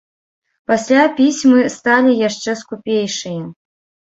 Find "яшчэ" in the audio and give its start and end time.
2.27-2.51